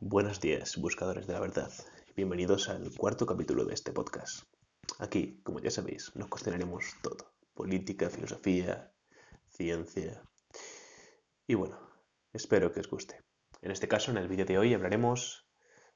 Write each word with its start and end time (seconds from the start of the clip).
Buenos 0.00 0.40
días, 0.40 0.76
buscadores 0.76 1.26
de 1.26 1.32
la 1.32 1.40
verdad. 1.40 1.72
Bienvenidos 2.14 2.68
al 2.68 2.94
cuarto 2.96 3.26
capítulo 3.26 3.64
de 3.64 3.74
este 3.74 3.90
podcast. 3.90 4.44
Aquí, 5.00 5.40
como 5.42 5.58
ya 5.58 5.72
sabéis, 5.72 6.14
nos 6.14 6.28
cuestionaremos 6.28 6.84
todo. 7.02 7.32
Política, 7.52 8.08
filosofía, 8.08 8.92
ciencia. 9.48 10.22
Y 11.48 11.54
bueno, 11.54 11.80
espero 12.32 12.70
que 12.70 12.78
os 12.78 12.88
guste. 12.88 13.24
En 13.60 13.72
este 13.72 13.88
caso, 13.88 14.12
en 14.12 14.18
el 14.18 14.28
vídeo 14.28 14.44
de 14.44 14.56
hoy 14.56 14.72
hablaremos 14.72 15.48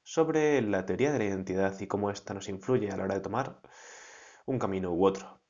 sobre 0.03 0.61
la 0.61 0.85
teoría 0.85 1.13
de 1.13 1.19
la 1.19 1.25
identidad 1.25 1.79
y 1.79 1.87
cómo 1.87 2.11
ésta 2.11 2.33
nos 2.33 2.49
influye 2.49 2.91
a 2.91 2.97
la 2.97 3.05
hora 3.05 3.15
de 3.15 3.21
tomar 3.21 3.61
un 4.45 4.59
camino 4.59 4.91
u 4.91 5.05
otro. 5.05 5.41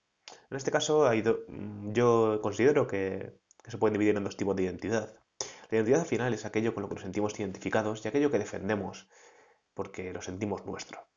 En 0.52 0.58
este 0.58 0.70
caso, 0.70 1.12
yo 1.12 2.40
considero 2.44 2.86
que, 2.86 3.34
que 3.64 3.72
se 3.72 3.80
pueden 3.80 3.94
dividir 3.94 4.16
en 4.16 4.24
dos 4.24 4.38
tipos 4.38 4.56
de 4.56 4.64
identidad. 4.64 5.23
La 5.74 5.78
identidad 5.78 6.02
al 6.02 6.06
final 6.06 6.34
es 6.36 6.46
aquello 6.46 6.76
con 6.76 6.84
lo 6.84 6.88
que 6.88 6.94
nos 6.94 7.02
sentimos 7.02 7.40
identificados 7.40 8.06
y 8.06 8.08
aquello 8.08 8.30
que 8.30 8.38
defendemos 8.38 9.08
porque 9.74 10.14
lo 10.14 10.22
sentimos 10.22 10.68
nuestro. 10.68 11.08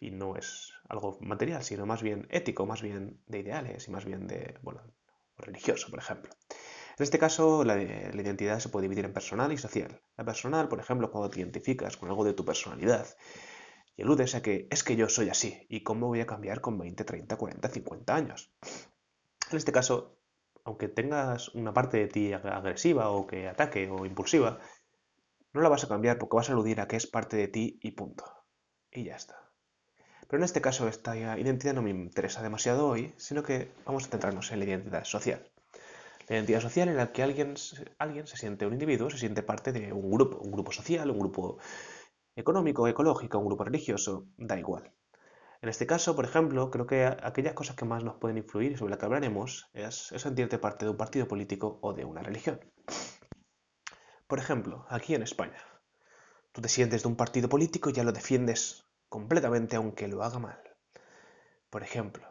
Y 0.00 0.12
no 0.12 0.34
es 0.34 0.72
algo 0.88 1.18
material, 1.20 1.62
sino 1.62 1.84
más 1.84 2.02
bien 2.02 2.26
ético, 2.30 2.64
más 2.64 2.80
bien 2.80 3.20
de 3.26 3.40
ideales 3.40 3.86
y 3.86 3.90
más 3.90 4.06
bien 4.06 4.26
de, 4.26 4.56
bueno, 4.62 4.80
religioso, 5.36 5.90
por 5.90 5.98
ejemplo. 5.98 6.32
En 6.96 7.02
este 7.02 7.18
caso, 7.18 7.64
la, 7.64 7.76
la, 7.76 8.22
identidad 8.22 8.60
se 8.60 8.70
puede 8.70 8.84
dividir 8.84 9.04
en 9.04 9.12
personal 9.12 9.52
y 9.52 9.58
social. 9.58 10.00
La 10.16 10.24
personal, 10.24 10.68
por 10.68 10.80
ejemplo, 10.80 11.10
cuando 11.10 11.28
te 11.28 11.40
identificas 11.40 11.98
con 11.98 12.08
algo 12.08 12.24
de 12.24 12.32
tu 12.32 12.46
personalidad 12.46 13.06
y 13.94 14.00
eludes 14.00 14.34
a 14.34 14.40
que 14.40 14.68
es 14.70 14.84
que 14.84 14.96
yo 14.96 15.10
soy 15.10 15.28
así 15.28 15.66
y 15.68 15.82
cómo 15.82 16.06
voy 16.06 16.22
a 16.22 16.26
cambiar 16.26 16.62
con 16.62 16.78
20, 16.78 17.04
30, 17.04 17.36
40, 17.36 17.68
50 17.68 18.14
años. 18.14 18.50
En 19.50 19.58
este 19.58 19.70
caso, 19.70 20.17
aunque 20.68 20.88
tengas 20.88 21.48
una 21.54 21.72
parte 21.72 21.96
de 21.96 22.08
ti 22.08 22.32
agresiva 22.34 23.08
o 23.08 23.26
que 23.26 23.48
ataque 23.48 23.88
o 23.88 24.04
impulsiva, 24.04 24.60
no 25.54 25.62
la 25.62 25.70
vas 25.70 25.84
a 25.84 25.88
cambiar 25.88 26.18
porque 26.18 26.36
vas 26.36 26.50
a 26.50 26.52
aludir 26.52 26.78
a 26.80 26.86
que 26.86 26.96
es 26.96 27.06
parte 27.06 27.38
de 27.38 27.48
ti 27.48 27.78
y 27.80 27.92
punto. 27.92 28.24
Y 28.92 29.04
ya 29.04 29.16
está. 29.16 29.36
Pero 30.28 30.38
en 30.40 30.44
este 30.44 30.60
caso 30.60 30.86
esta 30.86 31.16
identidad 31.16 31.72
no 31.72 31.80
me 31.80 31.88
interesa 31.88 32.42
demasiado 32.42 32.86
hoy, 32.86 33.14
sino 33.16 33.42
que 33.42 33.72
vamos 33.86 34.04
a 34.04 34.10
centrarnos 34.10 34.52
en 34.52 34.58
la 34.58 34.66
identidad 34.66 35.04
social. 35.04 35.50
La 36.28 36.36
identidad 36.36 36.60
social 36.60 36.90
en 36.90 36.98
la 36.98 37.12
que 37.12 37.22
alguien, 37.22 37.54
alguien 37.98 38.26
se 38.26 38.36
siente 38.36 38.66
un 38.66 38.74
individuo, 38.74 39.08
se 39.08 39.16
siente 39.16 39.42
parte 39.42 39.72
de 39.72 39.90
un 39.90 40.10
grupo, 40.10 40.36
un 40.36 40.52
grupo 40.52 40.70
social, 40.72 41.10
un 41.10 41.18
grupo 41.18 41.56
económico, 42.36 42.86
ecológico, 42.86 43.38
un 43.38 43.46
grupo 43.46 43.64
religioso, 43.64 44.26
da 44.36 44.58
igual. 44.58 44.92
En 45.60 45.68
este 45.68 45.86
caso, 45.86 46.14
por 46.14 46.24
ejemplo, 46.24 46.70
creo 46.70 46.86
que 46.86 47.04
aquellas 47.04 47.54
cosas 47.54 47.74
que 47.74 47.84
más 47.84 48.04
nos 48.04 48.16
pueden 48.16 48.38
influir 48.38 48.72
y 48.72 48.76
sobre 48.76 48.90
las 48.90 48.98
que 49.00 49.06
hablaremos 49.06 49.68
es, 49.72 50.12
sentirte 50.16 50.58
parte 50.58 50.84
de 50.84 50.92
un 50.92 50.96
partido 50.96 51.26
político 51.26 51.80
o 51.82 51.92
de 51.92 52.04
una 52.04 52.22
religión. 52.22 52.60
Por 54.28 54.38
ejemplo, 54.38 54.86
aquí 54.88 55.14
en 55.16 55.22
España, 55.22 55.60
tú 56.52 56.60
te 56.60 56.68
sientes 56.68 57.02
de 57.02 57.08
un 57.08 57.16
partido 57.16 57.48
político 57.48 57.90
y 57.90 57.92
ya 57.92 58.04
lo 58.04 58.12
defiendes 58.12 58.84
completamente 59.08 59.74
aunque 59.74 60.06
lo 60.06 60.22
haga 60.22 60.38
mal. 60.38 60.62
Por 61.70 61.82
ejemplo, 61.82 62.28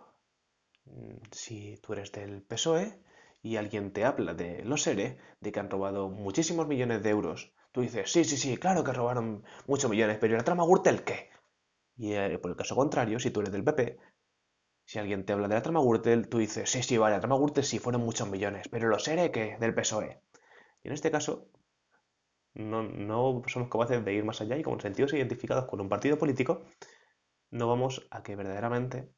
mm, 0.85 1.17
si 1.31 1.77
tú 1.81 1.93
eres 1.93 2.13
del 2.13 2.43
PSOE 2.43 3.03
y 3.41 3.57
alguien 3.57 3.91
te 3.91 4.05
habla 4.05 4.35
de 4.35 4.63
los 4.63 4.87
ERE, 4.87 5.17
de 5.41 5.51
que 5.51 5.59
han 5.59 5.69
robado 5.69 6.09
muchísimos 6.09 6.67
millones 6.67 7.03
de 7.03 7.09
euros, 7.09 7.53
tú 7.73 7.81
dices, 7.81 8.09
sí, 8.09 8.23
sí, 8.23 8.37
sí, 8.37 8.57
claro 8.57 8.83
que 8.85 8.93
robaron 8.93 9.43
muchos 9.67 9.89
millones, 9.89 10.17
pero 10.19 10.33
¿y 10.33 10.37
la 10.37 10.43
trama 10.43 10.65
Gürtel 10.65 11.03
qué? 11.03 11.26
Y 11.97 12.13
eh, 12.13 12.37
por 12.39 12.51
el 12.51 12.57
caso 12.57 12.75
contrario, 12.75 13.19
si 13.19 13.31
tú 13.31 13.41
eres 13.41 13.51
del 13.51 13.63
PP, 13.63 13.97
si 14.85 14.99
alguien 14.99 15.25
te 15.25 15.33
habla 15.33 15.47
de 15.47 15.55
la 15.55 15.61
trama 15.61 15.81
Gürtel, 15.81 16.29
tú 16.29 16.37
dices, 16.37 16.69
sí, 16.69 16.83
sí, 16.83 16.97
vale, 16.97 17.15
la 17.15 17.19
trama 17.19 17.37
Gürtel 17.37 17.63
sí 17.63 17.79
fueron 17.79 18.03
muchos 18.03 18.29
millones, 18.29 18.67
pero 18.69 18.87
los 18.87 19.07
ERE 19.07 19.31
que 19.31 19.57
del 19.59 19.73
PSOE. 19.73 20.21
Y 20.83 20.87
en 20.87 20.93
este 20.93 21.11
caso, 21.11 21.49
no, 22.53 22.83
no 22.83 23.41
somos 23.47 23.69
capaces 23.69 24.03
de 24.03 24.13
ir 24.13 24.23
más 24.23 24.41
allá 24.41 24.57
y 24.57 24.63
como 24.63 24.79
sentidos 24.79 25.13
identificados 25.13 25.65
con 25.65 25.81
un 25.81 25.89
partido 25.89 26.17
político, 26.17 26.63
no 27.51 27.67
vamos 27.67 28.07
a 28.11 28.23
que 28.23 28.35
verdaderamente 28.35 29.09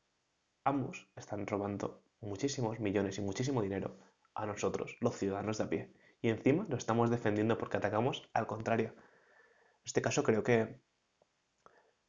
ambos 0.63 1.09
están 1.15 1.47
robando 1.47 2.01
muchísimos 2.21 2.79
millones 2.79 3.17
y 3.17 3.21
muchísimo 3.21 3.61
dinero 3.61 3.97
a 4.35 4.45
nosotros, 4.45 4.97
los 5.01 5.15
ciudadanos 5.17 5.57
de 5.57 5.63
a 5.63 5.69
pie. 5.69 5.93
Y 6.21 6.29
encima 6.29 6.65
lo 6.69 6.77
estamos 6.77 7.09
defendiendo 7.09 7.57
porque 7.57 7.77
atacamos 7.77 8.29
al 8.33 8.47
contrario. 8.47 8.93
En 8.95 9.85
este 9.85 10.01
caso 10.01 10.23
creo 10.23 10.43
que 10.43 10.79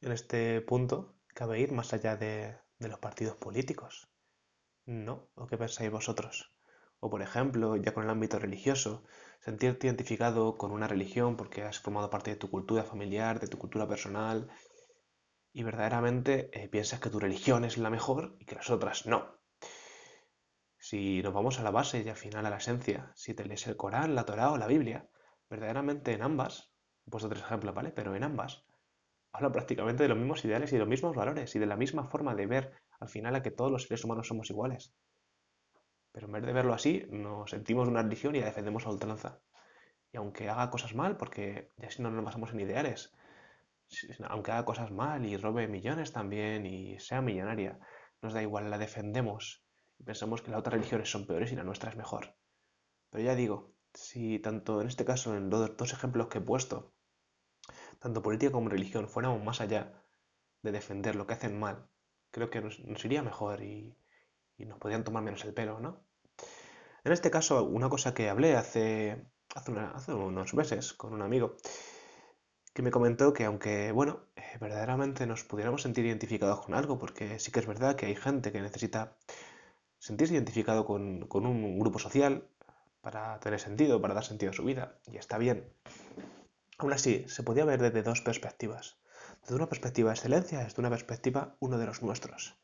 en 0.01 0.11
este 0.11 0.61
punto 0.61 1.15
cabe 1.27 1.59
ir 1.59 1.71
más 1.71 1.93
allá 1.93 2.17
de, 2.17 2.57
los 2.79 2.99
partidos 2.99 3.35
políticos. 3.35 4.09
¿No? 4.85 5.29
¿O 5.35 5.45
qué 5.45 5.57
pensáis 5.57 5.91
vosotros? 5.91 6.51
O 6.99 7.09
por 7.09 7.21
ejemplo, 7.21 7.75
ya 7.75 7.93
con 7.93 8.03
el 8.03 8.09
ámbito 8.09 8.39
religioso, 8.39 9.03
sentirte 9.39 9.87
identificado 9.87 10.57
con 10.57 10.71
una 10.71 10.87
religión 10.87 11.37
porque 11.37 11.63
has 11.63 11.79
formado 11.79 12.09
parte 12.09 12.31
de 12.31 12.37
tu 12.37 12.49
cultura 12.49 12.83
familiar, 12.83 13.39
de 13.39 13.47
tu 13.47 13.59
cultura 13.59 13.87
personal, 13.87 14.49
y 15.53 15.63
verdaderamente 15.63 16.49
eh, 16.53 16.67
piensas 16.67 16.99
que 16.99 17.09
tu 17.09 17.19
religión 17.19 17.63
es 17.63 17.77
la 17.77 17.89
mejor 17.89 18.35
y 18.39 18.45
que 18.45 18.55
las 18.55 18.69
otras 18.71 19.05
no. 19.05 19.37
Si 20.79 21.21
nos 21.21 21.33
vamos 21.33 21.59
a 21.59 21.63
la 21.63 21.71
base 21.71 22.01
y 22.01 22.09
al 22.09 22.15
final 22.15 22.47
a 22.47 22.49
la 22.49 22.57
esencia, 22.57 23.11
si 23.15 23.35
te 23.35 23.45
lees 23.45 23.67
el 23.67 23.77
Corán, 23.77 24.15
la 24.15 24.25
Torá 24.25 24.51
o 24.51 24.57
la 24.57 24.67
Biblia, 24.67 25.07
verdaderamente 25.47 26.13
en 26.13 26.23
ambas, 26.23 26.73
he 27.05 27.11
puesto 27.11 27.29
tres 27.29 27.43
ejemplos, 27.43 27.75
¿vale? 27.75 27.91
Pero 27.91 28.15
en 28.15 28.23
ambas 28.23 28.65
habla 29.33 29.51
prácticamente 29.51 30.03
de 30.03 30.09
los 30.09 30.17
mismos 30.17 30.43
ideales 30.45 30.71
y 30.71 30.75
de 30.75 30.79
los 30.79 30.87
mismos 30.87 31.15
valores 31.15 31.55
y 31.55 31.59
de 31.59 31.65
la 31.65 31.77
misma 31.77 32.05
forma 32.05 32.35
de 32.35 32.47
ver 32.47 32.73
al 32.99 33.09
final 33.09 33.35
a 33.35 33.41
que 33.41 33.51
todos 33.51 33.71
los 33.71 33.83
seres 33.83 34.03
humanos 34.03 34.27
somos 34.27 34.49
iguales. 34.49 34.93
Pero 36.11 36.27
en 36.27 36.33
vez 36.33 36.43
de 36.43 36.53
verlo 36.53 36.73
así, 36.73 37.05
nos 37.09 37.49
sentimos 37.49 37.87
una 37.87 38.03
religión 38.03 38.35
y 38.35 38.39
la 38.39 38.47
defendemos 38.47 38.85
a 38.85 38.89
ultranza. 38.89 39.39
Y 40.11 40.17
aunque 40.17 40.49
haga 40.49 40.69
cosas 40.69 40.93
mal, 40.93 41.15
porque 41.15 41.71
ya 41.77 41.89
si 41.89 42.01
no 42.01 42.11
nos 42.11 42.25
basamos 42.25 42.51
en 42.51 42.59
ideales, 42.59 43.13
aunque 44.27 44.51
haga 44.51 44.65
cosas 44.65 44.91
mal 44.91 45.25
y 45.25 45.37
robe 45.37 45.67
millones 45.67 46.11
también 46.11 46.65
y 46.65 46.99
sea 46.99 47.21
millonaria, 47.21 47.79
nos 48.21 48.33
da 48.33 48.41
igual, 48.41 48.69
la 48.69 48.77
defendemos 48.77 49.63
y 49.97 50.03
pensamos 50.03 50.41
que 50.41 50.51
las 50.51 50.59
otras 50.59 50.73
religiones 50.73 51.09
son 51.09 51.25
peores 51.25 51.51
y 51.51 51.55
la 51.55 51.63
nuestra 51.63 51.91
es 51.91 51.95
mejor. 51.95 52.35
Pero 53.09 53.23
ya 53.23 53.35
digo, 53.35 53.73
si 53.93 54.39
tanto 54.39 54.81
en 54.81 54.87
este 54.87 55.05
caso, 55.05 55.35
en 55.35 55.49
los 55.49 55.77
dos 55.77 55.93
ejemplos 55.93 56.27
que 56.27 56.39
he 56.39 56.41
puesto, 56.41 56.93
tanto 58.01 58.21
política 58.21 58.51
como 58.51 58.69
religión, 58.69 59.07
fuéramos 59.07 59.43
más 59.43 59.61
allá 59.61 59.93
de 60.63 60.71
defender 60.71 61.15
lo 61.15 61.27
que 61.27 61.35
hacen 61.35 61.59
mal, 61.59 61.87
creo 62.31 62.49
que 62.49 62.59
nos, 62.61 62.79
iría 63.05 63.21
mejor 63.21 63.61
y, 63.61 63.95
nos 64.57 64.77
podrían 64.79 65.03
tomar 65.03 65.23
menos 65.23 65.43
el 65.45 65.53
pelo, 65.53 65.79
¿no? 65.79 66.03
En 67.03 67.11
este 67.11 67.31
caso, 67.31 67.63
una 67.63 67.89
cosa 67.89 68.13
que 68.13 68.29
hablé 68.29 68.55
hace, 68.55 69.25
unos 70.07 70.53
meses 70.53 70.93
con 70.93 71.13
un 71.13 71.21
amigo, 71.21 71.57
que 72.73 72.83
me 72.83 72.91
comentó 72.91 73.33
que 73.33 73.45
aunque, 73.45 73.91
bueno, 73.91 74.27
eh, 74.35 74.57
verdaderamente 74.59 75.25
nos 75.25 75.43
pudiéramos 75.43 75.81
sentir 75.81 76.05
identificados 76.05 76.61
con 76.61 76.75
algo, 76.75 76.99
porque 76.99 77.39
sí 77.39 77.51
que 77.51 77.59
es 77.59 77.67
verdad 77.67 77.95
que 77.95 78.05
hay 78.05 78.15
gente 78.15 78.51
que 78.51 78.61
necesita 78.61 79.17
sentirse 79.97 80.35
identificado 80.35 80.85
con 80.85 81.45
un 81.45 81.79
grupo 81.79 81.99
social 81.99 82.47
para 83.01 83.39
tener 83.39 83.59
sentido, 83.59 84.01
para 84.01 84.13
dar 84.13 84.23
sentido 84.23 84.51
a 84.51 84.53
su 84.53 84.63
vida, 84.63 84.99
y 85.07 85.17
está 85.17 85.37
bien. 85.37 85.71
Aún 86.81 86.93
así, 86.93 87.25
se 87.27 87.43
podía 87.43 87.63
ver 87.63 87.79
desde 87.79 88.01
dos 88.01 88.21
perspectivas. 88.21 88.97
Desde 89.43 89.53
una 89.53 89.69
perspectiva 89.69 90.09
de 90.09 90.15
excelencia, 90.15 90.63
desde 90.63 90.81
una 90.81 90.89
perspectiva 90.89 91.55
uno 91.59 91.77
de 91.77 91.85
los 91.85 92.01
nuestros. 92.01 92.57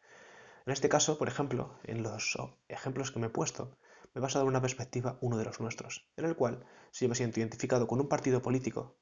En 0.65 0.73
este 0.73 0.89
caso, 0.89 1.19
por 1.19 1.27
ejemplo, 1.27 1.77
en 1.83 2.01
los 2.01 2.35
ejemplos 2.67 3.11
que 3.11 3.19
me 3.19 3.27
he 3.27 3.29
puesto, 3.29 3.77
me 4.15 4.19
he 4.19 4.19
basado 4.19 4.41
en 4.41 4.49
una 4.49 4.61
perspectiva 4.61 5.19
uno 5.21 5.37
de 5.37 5.45
los 5.45 5.59
nuestros, 5.59 6.09
en 6.17 6.25
el 6.25 6.35
cual, 6.35 6.65
si 6.89 7.05
yo 7.05 7.09
me 7.09 7.15
siento 7.15 7.39
identificado 7.39 7.85
con 7.85 8.01
un 8.01 8.09
partido 8.09 8.41
político, 8.41 8.97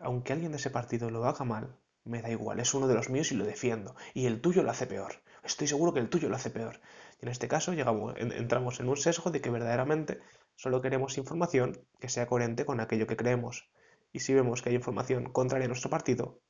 aunque 0.00 0.32
alguien 0.32 0.52
de 0.52 0.56
ese 0.56 0.70
partido 0.70 1.10
lo 1.10 1.26
haga 1.26 1.44
mal, 1.44 1.76
me 2.04 2.22
da 2.22 2.30
igual, 2.30 2.60
es 2.60 2.72
uno 2.72 2.88
de 2.88 2.94
los 2.94 3.10
míos 3.10 3.30
y 3.30 3.34
lo 3.34 3.44
defiendo. 3.44 3.94
Y 4.14 4.24
el 4.24 4.40
tuyo 4.40 4.62
lo 4.62 4.70
hace 4.70 4.86
peor. 4.86 5.20
Estoy 5.44 5.66
seguro 5.66 5.92
que 5.92 6.00
el 6.00 6.08
tuyo 6.08 6.30
lo 6.30 6.36
hace 6.36 6.48
peor. 6.48 6.80
Y 7.20 7.26
en 7.26 7.30
este 7.30 7.46
caso 7.46 7.74
llegamos, 7.74 8.14
entramos 8.16 8.80
en 8.80 8.88
un 8.88 8.96
sesgo 8.96 9.30
de 9.30 9.42
que 9.42 9.50
verdaderamente 9.50 10.22
Solo 10.56 10.80
queremos 10.80 11.18
información 11.18 11.86
que 12.00 12.08
sea 12.08 12.26
coherente 12.26 12.64
con 12.64 12.80
aquello 12.80 13.06
que 13.06 13.16
creemos. 13.16 13.68
Y 14.10 14.20
si 14.20 14.32
vemos 14.32 14.62
que 14.62 14.70
hay 14.70 14.74
información 14.74 15.30
contraria 15.30 15.66
a 15.66 15.68
nuestro 15.68 15.90
partido, 15.90 16.40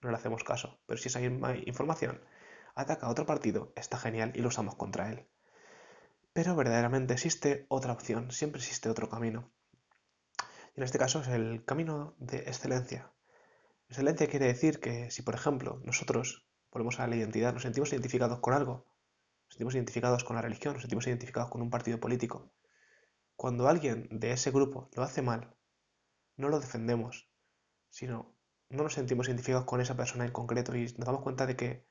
no 0.00 0.10
le 0.10 0.16
hacemos 0.16 0.44
caso. 0.44 0.78
Pero 0.86 0.98
si 0.98 1.08
esa 1.08 1.20
información 1.20 2.22
ataca 2.76 3.06
a 3.06 3.10
otro 3.10 3.26
partido, 3.26 3.72
está 3.74 3.98
genial 3.98 4.30
y 4.36 4.40
lo 4.40 4.48
usamos 4.48 4.76
contra 4.76 5.10
él. 5.10 5.26
Pero 6.32 6.54
verdaderamente 6.54 7.14
existe 7.14 7.66
otra 7.68 7.92
opción, 7.92 8.30
siempre 8.30 8.60
existe 8.60 8.88
otro 8.88 9.08
camino. 9.08 9.50
Y 10.76 10.80
en 10.80 10.84
este 10.84 10.98
caso 10.98 11.20
es 11.20 11.28
el 11.28 11.64
camino 11.64 12.14
de 12.18 12.38
excelencia. 12.38 13.10
Excelencia 13.88 14.28
quiere 14.28 14.46
decir 14.46 14.78
que 14.78 15.10
si, 15.10 15.22
por 15.22 15.34
ejemplo, 15.34 15.80
nosotros, 15.82 16.46
volvemos 16.70 17.00
a 17.00 17.08
la 17.08 17.16
identidad, 17.16 17.52
nos 17.52 17.62
sentimos 17.62 17.92
identificados 17.92 18.38
con 18.38 18.54
algo, 18.54 18.86
nos 19.46 19.54
sentimos 19.54 19.74
identificados 19.74 20.22
con 20.22 20.36
la 20.36 20.42
religión, 20.42 20.74
nos 20.74 20.82
sentimos 20.82 21.06
identificados 21.08 21.50
con 21.50 21.62
un 21.62 21.70
partido 21.70 21.98
político, 21.98 22.52
cuando 23.36 23.68
alguien 23.68 24.08
de 24.10 24.32
ese 24.32 24.50
grupo 24.50 24.88
lo 24.94 25.02
hace 25.02 25.22
mal, 25.22 25.54
no 26.36 26.48
lo 26.48 26.60
defendemos, 26.60 27.30
sino 27.90 28.36
no 28.68 28.82
nos 28.82 28.94
sentimos 28.94 29.28
identificados 29.28 29.66
con 29.66 29.80
esa 29.80 29.96
persona 29.96 30.24
en 30.24 30.32
concreto 30.32 30.74
y 30.76 30.84
nos 30.84 31.06
damos 31.06 31.22
cuenta 31.22 31.46
de 31.46 31.56
que, 31.56 31.86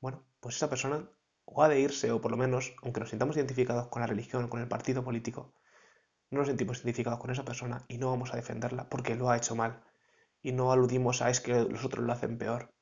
bueno, 0.00 0.26
pues 0.40 0.56
esa 0.56 0.70
persona 0.70 1.10
o 1.44 1.62
ha 1.62 1.68
de 1.68 1.80
irse, 1.80 2.10
o 2.10 2.20
por 2.20 2.30
lo 2.30 2.36
menos, 2.36 2.74
aunque 2.82 3.00
nos 3.00 3.10
sintamos 3.10 3.36
identificados 3.36 3.88
con 3.88 4.00
la 4.00 4.06
religión, 4.06 4.48
con 4.48 4.60
el 4.60 4.68
partido 4.68 5.04
político, 5.04 5.54
no 6.30 6.38
nos 6.38 6.48
sentimos 6.48 6.78
identificados 6.78 7.20
con 7.20 7.30
esa 7.30 7.44
persona 7.44 7.84
y 7.88 7.98
no 7.98 8.10
vamos 8.10 8.32
a 8.32 8.36
defenderla 8.36 8.88
porque 8.88 9.16
lo 9.16 9.30
ha 9.30 9.36
hecho 9.36 9.56
mal. 9.56 9.82
y 10.42 10.52
no 10.52 10.72
aludimos 10.72 11.22
a 11.22 11.30
es 11.30 11.40
que 11.40 11.54
los 11.64 11.84
otros 11.84 12.04
lo 12.06 12.12
hacen 12.12 12.38
peor. 12.38 12.72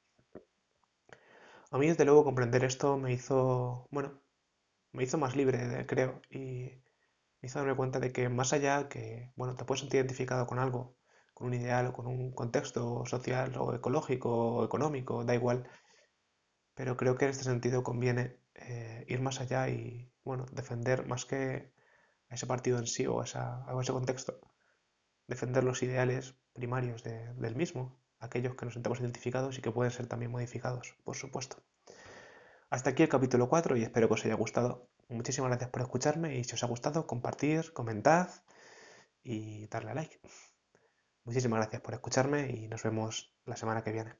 A 1.70 1.78
mí, 1.78 1.88
desde 1.88 2.04
luego, 2.04 2.24
comprender 2.24 2.64
esto 2.64 2.96
me 2.96 3.12
hizo, 3.12 3.88
bueno, 3.90 4.22
me 4.92 5.04
hizo 5.04 5.18
más 5.18 5.36
libre, 5.36 5.86
creo, 5.86 6.22
y 6.30 6.83
hizo 7.44 7.58
darme 7.58 7.76
cuenta 7.76 8.00
de 8.00 8.12
que 8.12 8.28
más 8.28 8.52
allá 8.52 8.88
que, 8.88 9.32
bueno, 9.36 9.54
te 9.56 9.64
puedes 9.64 9.80
sentir 9.80 9.98
identificado 9.98 10.46
con 10.46 10.58
algo, 10.58 10.96
con 11.34 11.48
un 11.48 11.54
ideal 11.54 11.86
o 11.88 11.92
con 11.92 12.06
un 12.06 12.32
contexto 12.32 13.04
social 13.06 13.56
o 13.58 13.74
ecológico 13.74 14.30
o 14.30 14.64
económico, 14.64 15.24
da 15.24 15.34
igual, 15.34 15.68
pero 16.74 16.96
creo 16.96 17.16
que 17.16 17.26
en 17.26 17.30
este 17.32 17.44
sentido 17.44 17.82
conviene 17.82 18.38
eh, 18.54 19.04
ir 19.08 19.20
más 19.20 19.40
allá 19.40 19.68
y, 19.68 20.12
bueno, 20.24 20.46
defender 20.52 21.06
más 21.06 21.24
que 21.26 21.72
a 22.28 22.34
ese 22.34 22.46
partido 22.46 22.78
en 22.78 22.86
sí 22.86 23.06
o 23.06 23.20
a, 23.20 23.24
ese 23.80 23.92
contexto, 23.92 24.40
defender 25.26 25.64
los 25.64 25.82
ideales 25.82 26.34
primarios 26.52 27.02
del 27.02 27.56
mismo, 27.56 28.00
aquellos 28.20 28.54
que 28.54 28.64
nos 28.64 28.74
sentamos 28.74 29.00
identificados 29.00 29.58
y 29.58 29.62
que 29.62 29.70
pueden 29.70 29.92
ser 29.92 30.06
también 30.06 30.30
modificados, 30.30 30.96
por 31.04 31.16
supuesto. 31.16 31.62
Hasta 32.74 32.90
aquí 32.90 33.04
el 33.04 33.08
capítulo 33.08 33.48
4 33.48 33.76
y 33.76 33.84
espero 33.84 34.08
que 34.08 34.14
os 34.14 34.24
haya 34.24 34.34
gustado. 34.34 34.90
Muchísimas 35.08 35.48
gracias 35.48 35.70
por 35.70 35.82
escucharme 35.82 36.38
y 36.38 36.42
si 36.42 36.54
os 36.54 36.64
ha 36.64 36.66
gustado, 36.66 37.06
compartir, 37.06 37.72
comentad 37.72 38.28
y 39.22 39.68
darle 39.68 39.92
a 39.92 39.94
like. 39.94 40.18
Muchísimas 41.22 41.60
gracias 41.60 41.82
por 41.82 41.94
escucharme 41.94 42.50
y 42.50 42.66
nos 42.66 42.82
vemos 42.82 43.32
la 43.44 43.54
semana 43.54 43.84
que 43.84 43.92
viene. 43.92 44.14